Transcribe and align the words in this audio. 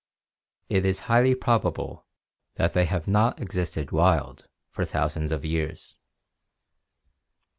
It 0.67 0.83
is 0.83 1.01
highly 1.01 1.35
probable 1.35 2.07
that 2.55 2.73
they 2.73 2.85
have 2.85 3.07
not 3.07 3.39
existed 3.39 3.91
wild 3.91 4.47
for 4.71 4.83
thousands 4.83 5.31
of 5.31 5.45
years. 5.45 5.99